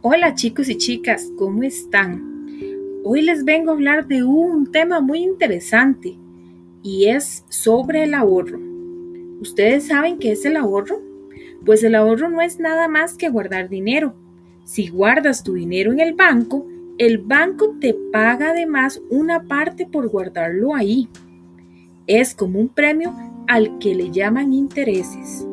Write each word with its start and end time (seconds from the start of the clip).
Hola 0.00 0.36
chicos 0.36 0.68
y 0.68 0.76
chicas, 0.76 1.32
¿cómo 1.36 1.64
están? 1.64 2.46
Hoy 3.02 3.20
les 3.20 3.44
vengo 3.44 3.70
a 3.70 3.74
hablar 3.74 4.06
de 4.06 4.22
un 4.22 4.70
tema 4.70 5.00
muy 5.00 5.24
interesante 5.24 6.16
y 6.84 7.06
es 7.06 7.44
sobre 7.48 8.04
el 8.04 8.14
ahorro. 8.14 8.60
¿Ustedes 9.40 9.88
saben 9.88 10.20
qué 10.20 10.30
es 10.30 10.44
el 10.44 10.56
ahorro? 10.56 11.02
Pues 11.66 11.82
el 11.82 11.96
ahorro 11.96 12.30
no 12.30 12.40
es 12.40 12.60
nada 12.60 12.86
más 12.86 13.16
que 13.16 13.28
guardar 13.28 13.68
dinero. 13.68 14.14
Si 14.62 14.86
guardas 14.86 15.42
tu 15.42 15.54
dinero 15.54 15.90
en 15.90 15.98
el 15.98 16.14
banco, 16.14 16.64
el 16.98 17.18
banco 17.18 17.74
te 17.80 17.92
paga 18.12 18.50
además 18.50 19.02
una 19.10 19.48
parte 19.48 19.84
por 19.84 20.08
guardarlo 20.10 20.76
ahí. 20.76 21.08
Es 22.06 22.36
como 22.36 22.60
un 22.60 22.68
premio 22.68 23.12
al 23.48 23.80
que 23.80 23.96
le 23.96 24.12
llaman 24.12 24.52
intereses. 24.52 25.44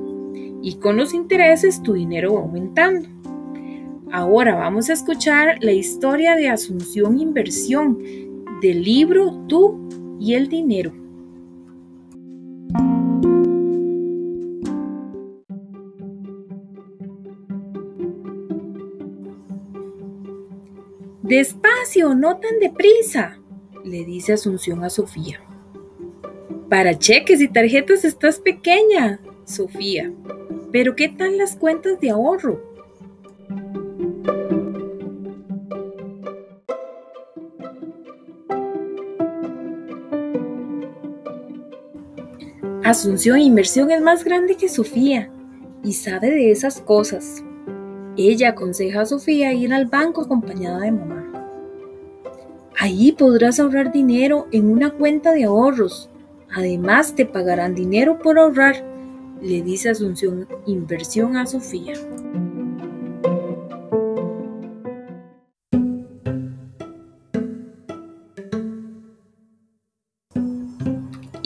Y 0.61 0.75
con 0.75 0.97
los 0.97 1.15
intereses 1.15 1.81
tu 1.81 1.93
dinero 1.93 2.35
va 2.35 2.41
aumentando. 2.41 3.14
Ahora 4.17 4.55
vamos 4.55 4.89
a 4.89 4.93
escuchar 4.93 5.57
la 5.59 5.73
historia 5.73 6.37
de 6.37 6.47
Asunción 6.47 7.19
Inversión 7.19 7.99
del 8.61 8.81
libro 8.81 9.45
Tú 9.49 9.89
y 10.21 10.35
el 10.35 10.47
Dinero. 10.47 10.93
Despacio, 21.21 22.15
no 22.15 22.37
tan 22.37 22.59
deprisa, 22.61 23.37
le 23.83 24.05
dice 24.05 24.31
Asunción 24.31 24.85
a 24.85 24.89
Sofía. 24.89 25.41
Para 26.69 26.97
cheques 26.97 27.41
y 27.41 27.49
tarjetas 27.49 28.05
estás 28.05 28.39
pequeña, 28.39 29.19
Sofía. 29.43 30.09
Pero 30.71 30.95
¿qué 30.95 31.09
tal 31.09 31.37
las 31.37 31.57
cuentas 31.57 31.99
de 31.99 32.11
ahorro? 32.11 32.74
Asunción 42.85 43.39
Inversión 43.39 43.89
es 43.89 43.99
más 43.99 44.23
grande 44.23 44.57
que 44.57 44.69
Sofía 44.69 45.31
y 45.83 45.93
sabe 45.93 46.29
de 46.29 46.51
esas 46.51 46.81
cosas. 46.81 47.43
Ella 48.15 48.49
aconseja 48.49 49.01
a 49.01 49.05
Sofía 49.07 49.53
ir 49.53 49.73
al 49.73 49.87
banco 49.87 50.21
acompañada 50.21 50.81
de 50.81 50.91
mamá. 50.91 51.25
Ahí 52.77 53.11
podrás 53.11 53.59
ahorrar 53.59 53.91
dinero 53.91 54.45
en 54.51 54.69
una 54.69 54.91
cuenta 54.91 55.31
de 55.31 55.45
ahorros. 55.45 56.11
Además 56.55 57.15
te 57.15 57.25
pagarán 57.25 57.73
dinero 57.73 58.19
por 58.19 58.37
ahorrar, 58.37 58.85
le 59.41 59.63
dice 59.63 59.89
Asunción 59.89 60.47
Inversión 60.67 61.37
a 61.37 61.47
Sofía. 61.47 61.93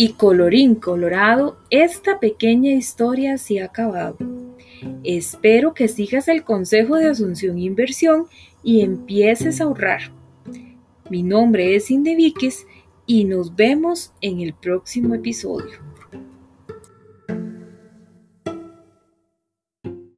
Y 0.02 0.14
colorín 0.14 0.76
colorado, 0.76 1.58
esta 1.70 2.22
pequeña 2.22 2.72
historia 2.72 3.38
se 3.38 3.60
ha 3.60 3.66
acabado. 3.66 4.16
Espero 5.04 5.74
que 5.74 5.90
sigas 5.90 6.30
el 6.30 6.46
consejo 6.46 6.96
de 6.96 7.10
Asunción 7.10 7.58
Inversión 7.60 8.28
y 8.64 8.80
empieces 8.80 9.60
a 9.60 9.66
ahorrar. 9.66 10.14
Mi 11.10 11.22
nombre 11.22 11.76
es 11.76 11.92
Inde 11.92 12.16
y 13.08 13.26
nos 13.26 13.58
vemos 13.58 14.14
en 14.22 14.40
el 14.40 14.54
próximo 14.54 15.16
episodio. 15.16 15.89